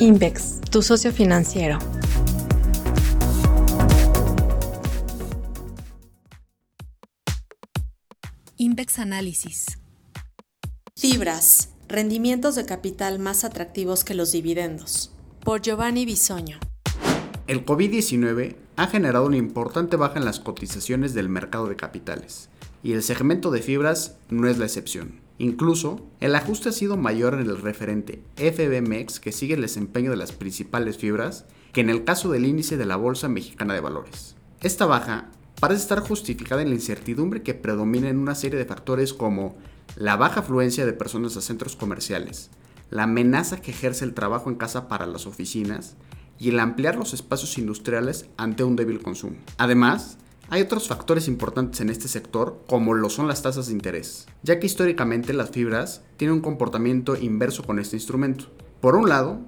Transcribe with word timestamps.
Invex, 0.00 0.60
tu 0.72 0.82
socio 0.82 1.12
financiero. 1.12 1.78
Invex 8.56 8.98
Análisis. 8.98 9.78
Fibras, 10.96 11.70
rendimientos 11.86 12.56
de 12.56 12.66
capital 12.66 13.20
más 13.20 13.44
atractivos 13.44 14.02
que 14.02 14.14
los 14.14 14.32
dividendos. 14.32 15.12
Por 15.44 15.62
Giovanni 15.62 16.04
Bisoño. 16.04 16.58
El 17.46 17.64
COVID-19 17.64 18.56
ha 18.74 18.86
generado 18.88 19.26
una 19.26 19.36
importante 19.36 19.96
baja 19.96 20.18
en 20.18 20.24
las 20.24 20.40
cotizaciones 20.40 21.14
del 21.14 21.28
mercado 21.28 21.68
de 21.68 21.76
capitales, 21.76 22.48
y 22.82 22.94
el 22.94 23.02
segmento 23.04 23.52
de 23.52 23.62
fibras 23.62 24.16
no 24.28 24.48
es 24.48 24.58
la 24.58 24.64
excepción. 24.64 25.23
Incluso, 25.38 26.06
el 26.20 26.34
ajuste 26.36 26.68
ha 26.68 26.72
sido 26.72 26.96
mayor 26.96 27.34
en 27.34 27.40
el 27.40 27.60
referente 27.60 28.22
FBMX 28.36 29.18
que 29.18 29.32
sigue 29.32 29.54
el 29.54 29.62
desempeño 29.62 30.10
de 30.10 30.16
las 30.16 30.32
principales 30.32 30.96
fibras 30.96 31.46
que 31.72 31.80
en 31.80 31.90
el 31.90 32.04
caso 32.04 32.30
del 32.30 32.46
índice 32.46 32.76
de 32.76 32.86
la 32.86 32.96
Bolsa 32.96 33.28
Mexicana 33.28 33.74
de 33.74 33.80
Valores. 33.80 34.36
Esta 34.60 34.86
baja 34.86 35.30
parece 35.58 35.82
estar 35.82 36.00
justificada 36.00 36.62
en 36.62 36.68
la 36.68 36.76
incertidumbre 36.76 37.42
que 37.42 37.54
predomina 37.54 38.08
en 38.08 38.18
una 38.18 38.36
serie 38.36 38.58
de 38.58 38.64
factores 38.64 39.12
como 39.12 39.56
la 39.96 40.16
baja 40.16 40.40
afluencia 40.40 40.86
de 40.86 40.92
personas 40.92 41.36
a 41.36 41.40
centros 41.40 41.74
comerciales, 41.74 42.50
la 42.90 43.02
amenaza 43.02 43.60
que 43.60 43.72
ejerce 43.72 44.04
el 44.04 44.14
trabajo 44.14 44.50
en 44.50 44.56
casa 44.56 44.88
para 44.88 45.06
las 45.06 45.26
oficinas 45.26 45.96
y 46.38 46.50
el 46.50 46.60
ampliar 46.60 46.96
los 46.96 47.12
espacios 47.12 47.58
industriales 47.58 48.26
ante 48.36 48.64
un 48.64 48.76
débil 48.76 49.00
consumo. 49.02 49.36
Además, 49.58 50.18
hay 50.50 50.62
otros 50.62 50.88
factores 50.88 51.26
importantes 51.26 51.80
en 51.80 51.90
este 51.90 52.08
sector, 52.08 52.62
como 52.66 52.94
lo 52.94 53.08
son 53.08 53.28
las 53.28 53.42
tasas 53.42 53.66
de 53.66 53.72
interés, 53.72 54.26
ya 54.42 54.60
que 54.60 54.66
históricamente 54.66 55.32
las 55.32 55.50
fibras 55.50 56.02
tienen 56.16 56.36
un 56.36 56.42
comportamiento 56.42 57.16
inverso 57.16 57.62
con 57.64 57.78
este 57.78 57.96
instrumento. 57.96 58.46
Por 58.80 58.96
un 58.96 59.08
lado, 59.08 59.40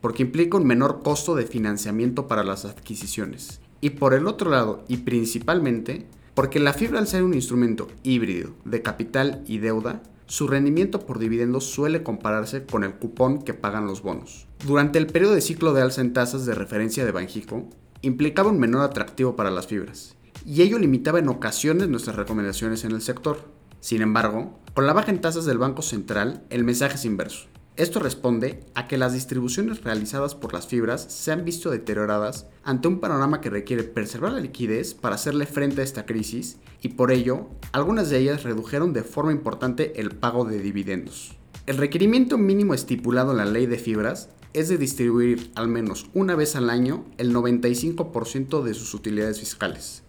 porque 0.00 0.22
implica 0.22 0.56
un 0.56 0.66
menor 0.66 1.02
costo 1.02 1.34
de 1.34 1.46
financiamiento 1.46 2.28
para 2.28 2.44
las 2.44 2.64
adquisiciones. 2.64 3.60
Y 3.80 3.90
por 3.90 4.14
el 4.14 4.26
otro 4.26 4.50
lado, 4.50 4.84
y 4.86 4.98
principalmente, 4.98 6.06
porque 6.34 6.60
la 6.60 6.72
fibra 6.72 6.98
al 6.98 7.08
ser 7.08 7.22
un 7.22 7.34
instrumento 7.34 7.88
híbrido 8.02 8.50
de 8.64 8.82
capital 8.82 9.42
y 9.46 9.58
deuda, 9.58 10.02
su 10.26 10.48
rendimiento 10.48 11.00
por 11.00 11.18
dividendos 11.18 11.64
suele 11.64 12.02
compararse 12.02 12.64
con 12.64 12.84
el 12.84 12.94
cupón 12.94 13.42
que 13.42 13.54
pagan 13.54 13.86
los 13.86 14.02
bonos. 14.02 14.46
Durante 14.66 14.98
el 14.98 15.06
periodo 15.06 15.34
de 15.34 15.40
ciclo 15.40 15.74
de 15.74 15.82
alza 15.82 16.00
en 16.00 16.12
tasas 16.12 16.46
de 16.46 16.54
referencia 16.54 17.04
de 17.04 17.12
Banjico, 17.12 17.68
implicaba 18.00 18.50
un 18.50 18.58
menor 18.58 18.82
atractivo 18.82 19.36
para 19.36 19.50
las 19.50 19.66
fibras, 19.66 20.16
y 20.46 20.62
ello 20.62 20.78
limitaba 20.78 21.18
en 21.18 21.28
ocasiones 21.28 21.88
nuestras 21.88 22.16
recomendaciones 22.16 22.84
en 22.84 22.92
el 22.92 23.02
sector. 23.02 23.48
Sin 23.80 24.02
embargo, 24.02 24.58
con 24.74 24.86
la 24.86 24.92
baja 24.92 25.10
en 25.10 25.20
tasas 25.20 25.44
del 25.44 25.58
Banco 25.58 25.82
Central, 25.82 26.44
el 26.50 26.64
mensaje 26.64 26.96
es 26.96 27.04
inverso. 27.04 27.46
Esto 27.76 27.98
responde 27.98 28.60
a 28.74 28.86
que 28.86 28.98
las 28.98 29.14
distribuciones 29.14 29.82
realizadas 29.82 30.36
por 30.36 30.52
las 30.52 30.68
fibras 30.68 31.02
se 31.08 31.32
han 31.32 31.44
visto 31.44 31.70
deterioradas 31.70 32.46
ante 32.62 32.86
un 32.86 33.00
panorama 33.00 33.40
que 33.40 33.50
requiere 33.50 33.82
preservar 33.82 34.32
la 34.32 34.40
liquidez 34.40 34.94
para 34.94 35.16
hacerle 35.16 35.46
frente 35.46 35.80
a 35.80 35.84
esta 35.84 36.06
crisis 36.06 36.58
y 36.82 36.90
por 36.90 37.10
ello 37.10 37.48
algunas 37.72 38.10
de 38.10 38.18
ellas 38.18 38.44
redujeron 38.44 38.92
de 38.92 39.02
forma 39.02 39.32
importante 39.32 40.00
el 40.00 40.10
pago 40.10 40.44
de 40.44 40.60
dividendos. 40.60 41.36
El 41.66 41.78
requerimiento 41.78 42.38
mínimo 42.38 42.74
estipulado 42.74 43.32
en 43.32 43.38
la 43.38 43.44
ley 43.44 43.66
de 43.66 43.78
fibras 43.78 44.28
es 44.52 44.68
de 44.68 44.78
distribuir 44.78 45.50
al 45.56 45.66
menos 45.66 46.06
una 46.14 46.36
vez 46.36 46.54
al 46.54 46.70
año 46.70 47.06
el 47.18 47.34
95% 47.34 48.62
de 48.62 48.74
sus 48.74 48.94
utilidades 48.94 49.40
fiscales 49.40 50.03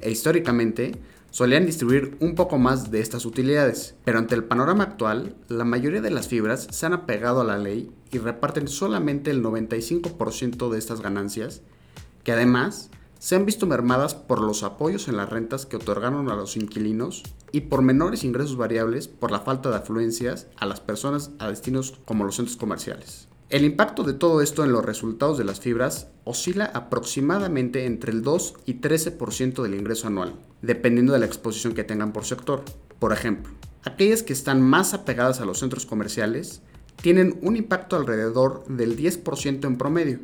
e 0.00 0.10
históricamente 0.10 0.92
solían 1.30 1.66
distribuir 1.66 2.16
un 2.20 2.34
poco 2.34 2.56
más 2.58 2.90
de 2.90 3.00
estas 3.00 3.26
utilidades, 3.26 3.94
pero 4.04 4.18
ante 4.18 4.34
el 4.34 4.44
panorama 4.44 4.84
actual, 4.84 5.36
la 5.48 5.64
mayoría 5.64 6.00
de 6.00 6.10
las 6.10 6.28
fibras 6.28 6.66
se 6.70 6.86
han 6.86 6.94
apegado 6.94 7.40
a 7.40 7.44
la 7.44 7.58
ley 7.58 7.90
y 8.10 8.18
reparten 8.18 8.68
solamente 8.68 9.30
el 9.30 9.42
95% 9.42 10.70
de 10.70 10.78
estas 10.78 11.02
ganancias, 11.02 11.62
que 12.24 12.32
además 12.32 12.90
se 13.18 13.34
han 13.34 13.46
visto 13.46 13.66
mermadas 13.66 14.14
por 14.14 14.40
los 14.40 14.62
apoyos 14.62 15.08
en 15.08 15.16
las 15.16 15.28
rentas 15.28 15.66
que 15.66 15.76
otorgaron 15.76 16.30
a 16.30 16.36
los 16.36 16.56
inquilinos 16.56 17.22
y 17.52 17.62
por 17.62 17.82
menores 17.82 18.24
ingresos 18.24 18.56
variables 18.56 19.08
por 19.08 19.30
la 19.30 19.40
falta 19.40 19.70
de 19.70 19.76
afluencias 19.76 20.46
a 20.56 20.66
las 20.66 20.80
personas 20.80 21.30
a 21.38 21.48
destinos 21.48 21.98
como 22.04 22.24
los 22.24 22.36
centros 22.36 22.56
comerciales. 22.56 23.28
El 23.48 23.64
impacto 23.64 24.02
de 24.02 24.12
todo 24.12 24.40
esto 24.40 24.64
en 24.64 24.72
los 24.72 24.84
resultados 24.84 25.38
de 25.38 25.44
las 25.44 25.60
fibras 25.60 26.08
oscila 26.24 26.64
aproximadamente 26.64 27.84
entre 27.84 28.10
el 28.10 28.22
2 28.22 28.54
y 28.66 28.80
13% 28.80 29.62
del 29.62 29.76
ingreso 29.76 30.08
anual, 30.08 30.34
dependiendo 30.62 31.12
de 31.12 31.20
la 31.20 31.26
exposición 31.26 31.72
que 31.72 31.84
tengan 31.84 32.12
por 32.12 32.24
sector. 32.24 32.64
Por 32.98 33.12
ejemplo, 33.12 33.52
aquellas 33.84 34.24
que 34.24 34.32
están 34.32 34.62
más 34.62 34.94
apegadas 34.94 35.40
a 35.40 35.44
los 35.44 35.60
centros 35.60 35.86
comerciales 35.86 36.60
tienen 37.00 37.38
un 37.40 37.54
impacto 37.56 37.94
alrededor 37.94 38.64
del 38.66 38.98
10% 38.98 39.64
en 39.64 39.78
promedio, 39.78 40.18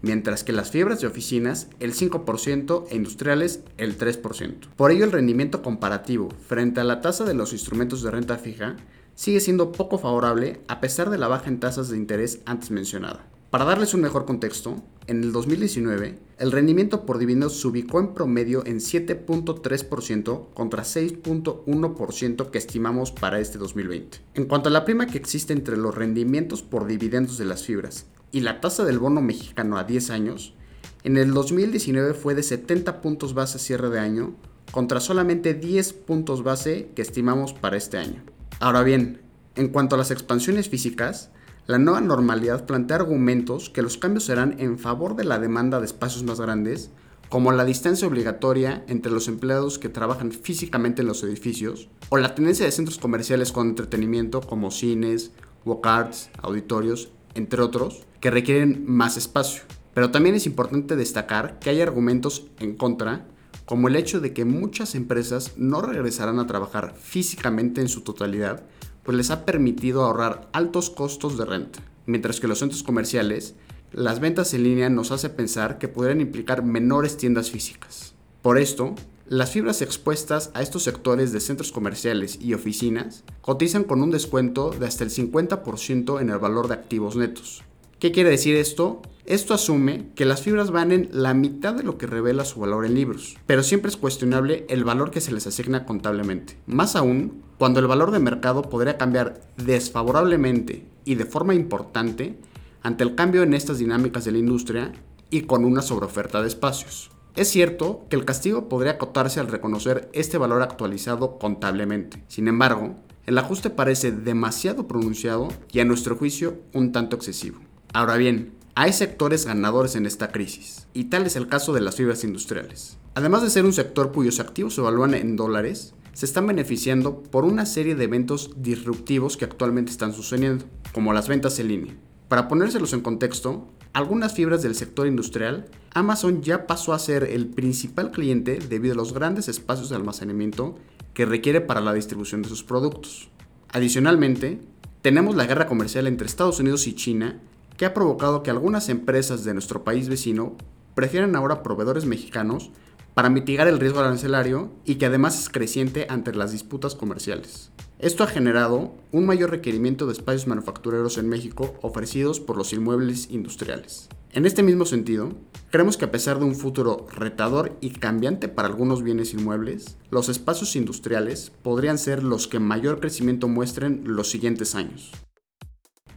mientras 0.00 0.44
que 0.44 0.52
las 0.52 0.70
fibras 0.70 1.00
de 1.00 1.08
oficinas 1.08 1.66
el 1.80 1.92
5% 1.92 2.84
e 2.88 2.94
industriales 2.94 3.64
el 3.78 3.98
3%. 3.98 4.68
Por 4.76 4.92
ello 4.92 5.04
el 5.04 5.10
rendimiento 5.10 5.60
comparativo 5.62 6.28
frente 6.46 6.80
a 6.80 6.84
la 6.84 7.00
tasa 7.00 7.24
de 7.24 7.34
los 7.34 7.52
instrumentos 7.52 8.04
de 8.04 8.12
renta 8.12 8.38
fija 8.38 8.76
sigue 9.14 9.40
siendo 9.40 9.72
poco 9.72 9.98
favorable 9.98 10.60
a 10.68 10.80
pesar 10.80 11.10
de 11.10 11.18
la 11.18 11.28
baja 11.28 11.48
en 11.48 11.60
tasas 11.60 11.88
de 11.88 11.96
interés 11.96 12.40
antes 12.44 12.70
mencionada. 12.70 13.26
Para 13.50 13.64
darles 13.64 13.94
un 13.94 14.00
mejor 14.00 14.26
contexto, 14.26 14.76
en 15.08 15.24
el 15.24 15.32
2019, 15.32 16.20
el 16.38 16.52
rendimiento 16.52 17.04
por 17.04 17.18
dividendos 17.18 17.60
se 17.60 17.66
ubicó 17.66 17.98
en 17.98 18.14
promedio 18.14 18.64
en 18.64 18.78
7.3% 18.78 20.54
contra 20.54 20.84
6.1% 20.84 22.50
que 22.50 22.58
estimamos 22.58 23.10
para 23.10 23.40
este 23.40 23.58
2020. 23.58 24.18
En 24.34 24.44
cuanto 24.44 24.68
a 24.68 24.72
la 24.72 24.84
prima 24.84 25.08
que 25.08 25.18
existe 25.18 25.52
entre 25.52 25.76
los 25.76 25.96
rendimientos 25.96 26.62
por 26.62 26.86
dividendos 26.86 27.38
de 27.38 27.44
las 27.44 27.64
fibras 27.64 28.06
y 28.30 28.38
la 28.40 28.60
tasa 28.60 28.84
del 28.84 29.00
bono 29.00 29.20
mexicano 29.20 29.78
a 29.78 29.84
10 29.84 30.10
años, 30.10 30.54
en 31.02 31.16
el 31.16 31.34
2019 31.34 32.14
fue 32.14 32.36
de 32.36 32.44
70 32.44 33.00
puntos 33.00 33.34
base 33.34 33.58
cierre 33.58 33.90
de 33.90 33.98
año 33.98 34.34
contra 34.70 35.00
solamente 35.00 35.54
10 35.54 35.92
puntos 35.94 36.44
base 36.44 36.90
que 36.94 37.02
estimamos 37.02 37.52
para 37.52 37.76
este 37.76 37.98
año. 37.98 38.22
Ahora 38.60 38.82
bien, 38.82 39.22
en 39.54 39.68
cuanto 39.68 39.94
a 39.94 39.98
las 39.98 40.10
expansiones 40.10 40.68
físicas, 40.68 41.30
la 41.66 41.78
nueva 41.78 42.02
normalidad 42.02 42.66
plantea 42.66 42.96
argumentos 42.96 43.70
que 43.70 43.80
los 43.80 43.96
cambios 43.96 44.24
serán 44.24 44.56
en 44.60 44.78
favor 44.78 45.16
de 45.16 45.24
la 45.24 45.38
demanda 45.38 45.80
de 45.80 45.86
espacios 45.86 46.24
más 46.24 46.42
grandes, 46.42 46.90
como 47.30 47.52
la 47.52 47.64
distancia 47.64 48.06
obligatoria 48.06 48.84
entre 48.86 49.12
los 49.12 49.28
empleados 49.28 49.78
que 49.78 49.88
trabajan 49.88 50.30
físicamente 50.30 51.00
en 51.00 51.08
los 51.08 51.22
edificios, 51.22 51.88
o 52.10 52.18
la 52.18 52.34
tendencia 52.34 52.66
de 52.66 52.72
centros 52.72 52.98
comerciales 52.98 53.50
con 53.50 53.68
entretenimiento 53.68 54.42
como 54.42 54.70
cines, 54.70 55.30
walk-arts, 55.64 56.28
auditorios, 56.42 57.12
entre 57.34 57.62
otros, 57.62 58.02
que 58.20 58.30
requieren 58.30 58.84
más 58.86 59.16
espacio. 59.16 59.62
Pero 59.94 60.10
también 60.10 60.34
es 60.34 60.44
importante 60.44 60.96
destacar 60.96 61.58
que 61.60 61.70
hay 61.70 61.80
argumentos 61.80 62.46
en 62.58 62.76
contra 62.76 63.26
como 63.70 63.86
el 63.86 63.94
hecho 63.94 64.20
de 64.20 64.32
que 64.32 64.44
muchas 64.44 64.96
empresas 64.96 65.52
no 65.56 65.80
regresarán 65.80 66.40
a 66.40 66.46
trabajar 66.48 66.92
físicamente 67.00 67.80
en 67.80 67.88
su 67.88 68.00
totalidad, 68.00 68.64
pues 69.04 69.16
les 69.16 69.30
ha 69.30 69.44
permitido 69.44 70.02
ahorrar 70.02 70.48
altos 70.52 70.90
costos 70.90 71.38
de 71.38 71.44
renta, 71.44 71.78
mientras 72.04 72.40
que 72.40 72.48
los 72.48 72.58
centros 72.58 72.82
comerciales, 72.82 73.54
las 73.92 74.18
ventas 74.18 74.54
en 74.54 74.64
línea 74.64 74.90
nos 74.90 75.12
hace 75.12 75.30
pensar 75.30 75.78
que 75.78 75.86
podrían 75.86 76.20
implicar 76.20 76.64
menores 76.64 77.16
tiendas 77.16 77.52
físicas. 77.52 78.14
Por 78.42 78.58
esto, 78.58 78.96
las 79.28 79.52
fibras 79.52 79.82
expuestas 79.82 80.50
a 80.54 80.62
estos 80.62 80.82
sectores 80.82 81.30
de 81.30 81.38
centros 81.38 81.70
comerciales 81.70 82.40
y 82.40 82.54
oficinas 82.54 83.22
cotizan 83.40 83.84
con 83.84 84.02
un 84.02 84.10
descuento 84.10 84.72
de 84.72 84.86
hasta 84.86 85.04
el 85.04 85.10
50% 85.10 86.20
en 86.20 86.30
el 86.30 86.38
valor 86.38 86.66
de 86.66 86.74
activos 86.74 87.14
netos. 87.14 87.62
¿Qué 88.00 88.10
quiere 88.10 88.30
decir 88.30 88.56
esto? 88.56 89.00
Esto 89.26 89.54
asume 89.54 90.08
que 90.14 90.24
las 90.24 90.42
fibras 90.42 90.70
valen 90.70 91.08
la 91.12 91.34
mitad 91.34 91.74
de 91.74 91.82
lo 91.82 91.98
que 91.98 92.06
revela 92.06 92.44
su 92.44 92.60
valor 92.60 92.86
en 92.86 92.94
libros, 92.94 93.36
pero 93.46 93.62
siempre 93.62 93.90
es 93.90 93.96
cuestionable 93.96 94.64
el 94.68 94.84
valor 94.84 95.10
que 95.10 95.20
se 95.20 95.32
les 95.32 95.46
asigna 95.46 95.84
contablemente. 95.84 96.56
Más 96.66 96.96
aún, 96.96 97.42
cuando 97.58 97.80
el 97.80 97.86
valor 97.86 98.10
de 98.10 98.18
mercado 98.18 98.62
podría 98.62 98.96
cambiar 98.98 99.40
desfavorablemente 99.56 100.86
y 101.04 101.16
de 101.16 101.26
forma 101.26 101.54
importante 101.54 102.38
ante 102.82 103.04
el 103.04 103.14
cambio 103.14 103.42
en 103.42 103.54
estas 103.54 103.78
dinámicas 103.78 104.24
de 104.24 104.32
la 104.32 104.38
industria 104.38 104.92
y 105.30 105.42
con 105.42 105.64
una 105.64 105.82
sobreoferta 105.82 106.40
de 106.40 106.48
espacios. 106.48 107.10
Es 107.36 107.48
cierto 107.48 108.06
que 108.10 108.16
el 108.16 108.24
castigo 108.24 108.68
podría 108.68 108.92
acotarse 108.92 109.38
al 109.38 109.48
reconocer 109.48 110.08
este 110.12 110.38
valor 110.38 110.62
actualizado 110.62 111.38
contablemente. 111.38 112.24
Sin 112.26 112.48
embargo, 112.48 112.96
el 113.26 113.38
ajuste 113.38 113.70
parece 113.70 114.10
demasiado 114.10 114.88
pronunciado 114.88 115.48
y 115.70 115.80
a 115.80 115.84
nuestro 115.84 116.16
juicio 116.16 116.58
un 116.72 116.90
tanto 116.90 117.14
excesivo. 117.14 117.60
Ahora 117.92 118.16
bien, 118.16 118.52
hay 118.74 118.92
sectores 118.92 119.46
ganadores 119.46 119.96
en 119.96 120.06
esta 120.06 120.30
crisis, 120.30 120.86
y 120.94 121.04
tal 121.04 121.26
es 121.26 121.36
el 121.36 121.48
caso 121.48 121.72
de 121.72 121.80
las 121.80 121.96
fibras 121.96 122.24
industriales. 122.24 122.98
Además 123.14 123.42
de 123.42 123.50
ser 123.50 123.64
un 123.64 123.72
sector 123.72 124.12
cuyos 124.12 124.40
activos 124.40 124.74
se 124.74 124.80
evalúan 124.80 125.14
en 125.14 125.36
dólares, 125.36 125.94
se 126.12 126.26
están 126.26 126.46
beneficiando 126.46 127.22
por 127.22 127.44
una 127.44 127.66
serie 127.66 127.94
de 127.94 128.04
eventos 128.04 128.50
disruptivos 128.56 129.36
que 129.36 129.44
actualmente 129.44 129.90
están 129.90 130.12
sucediendo, 130.12 130.64
como 130.92 131.12
las 131.12 131.28
ventas 131.28 131.58
en 131.58 131.68
línea. 131.68 131.94
Para 132.28 132.46
ponérselos 132.46 132.92
en 132.92 133.00
contexto, 133.00 133.68
algunas 133.92 134.34
fibras 134.34 134.62
del 134.62 134.76
sector 134.76 135.08
industrial, 135.08 135.66
Amazon 135.92 136.42
ya 136.42 136.66
pasó 136.66 136.92
a 136.92 136.98
ser 137.00 137.24
el 137.24 137.48
principal 137.48 138.12
cliente 138.12 138.58
debido 138.58 138.94
a 138.94 138.96
los 138.96 139.12
grandes 139.12 139.48
espacios 139.48 139.88
de 139.88 139.96
almacenamiento 139.96 140.76
que 141.12 141.26
requiere 141.26 141.60
para 141.60 141.80
la 141.80 141.92
distribución 141.92 142.42
de 142.42 142.48
sus 142.48 142.62
productos. 142.62 143.30
Adicionalmente, 143.72 144.60
tenemos 145.02 145.34
la 145.34 145.46
guerra 145.46 145.66
comercial 145.66 146.06
entre 146.06 146.26
Estados 146.26 146.60
Unidos 146.60 146.86
y 146.86 146.94
China 146.94 147.40
que 147.80 147.86
ha 147.86 147.94
provocado 147.94 148.42
que 148.42 148.50
algunas 148.50 148.90
empresas 148.90 149.42
de 149.42 149.54
nuestro 149.54 149.84
país 149.84 150.10
vecino 150.10 150.54
prefieran 150.94 151.34
ahora 151.34 151.62
proveedores 151.62 152.04
mexicanos 152.04 152.70
para 153.14 153.30
mitigar 153.30 153.68
el 153.68 153.80
riesgo 153.80 154.00
arancelario 154.00 154.70
y 154.84 154.96
que 154.96 155.06
además 155.06 155.40
es 155.40 155.48
creciente 155.48 156.06
ante 156.10 156.34
las 156.34 156.52
disputas 156.52 156.94
comerciales. 156.94 157.70
Esto 157.98 158.22
ha 158.22 158.26
generado 158.26 158.92
un 159.12 159.24
mayor 159.24 159.48
requerimiento 159.48 160.04
de 160.04 160.12
espacios 160.12 160.46
manufactureros 160.46 161.16
en 161.16 161.30
México 161.30 161.74
ofrecidos 161.80 162.38
por 162.38 162.58
los 162.58 162.74
inmuebles 162.74 163.30
industriales. 163.30 164.10
En 164.34 164.44
este 164.44 164.62
mismo 164.62 164.84
sentido, 164.84 165.32
creemos 165.70 165.96
que 165.96 166.04
a 166.04 166.12
pesar 166.12 166.38
de 166.38 166.44
un 166.44 166.56
futuro 166.56 167.06
retador 167.10 167.78
y 167.80 167.92
cambiante 167.92 168.48
para 168.48 168.68
algunos 168.68 169.02
bienes 169.02 169.32
inmuebles, 169.32 169.96
los 170.10 170.28
espacios 170.28 170.76
industriales 170.76 171.50
podrían 171.62 171.96
ser 171.96 172.24
los 172.24 172.46
que 172.46 172.60
mayor 172.60 173.00
crecimiento 173.00 173.48
muestren 173.48 174.02
los 174.04 174.28
siguientes 174.28 174.74
años. 174.74 175.12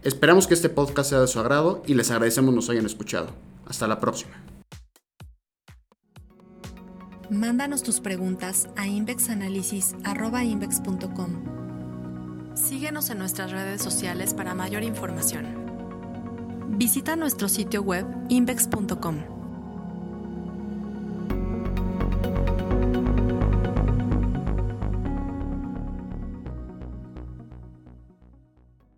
Esperamos 0.03 0.47
que 0.47 0.53
este 0.53 0.69
podcast 0.69 1.11
sea 1.11 1.21
de 1.21 1.27
su 1.27 1.39
agrado 1.39 1.81
y 1.87 1.93
les 1.93 2.11
agradecemos 2.11 2.53
nos 2.53 2.69
hayan 2.69 2.85
escuchado. 2.85 3.29
Hasta 3.65 3.87
la 3.87 3.99
próxima. 3.99 4.33
Mándanos 7.29 7.83
tus 7.83 8.01
preguntas 8.01 8.67
a 8.75 8.85
invexanalysis.com. 8.85 11.53
Síguenos 12.53 13.09
en 13.09 13.17
nuestras 13.17 13.51
redes 13.51 13.81
sociales 13.81 14.33
para 14.33 14.53
mayor 14.53 14.83
información. 14.83 15.63
Visita 16.77 17.15
nuestro 17.15 17.47
sitio 17.47 17.81
web 17.81 18.05
invex.com. 18.29 19.42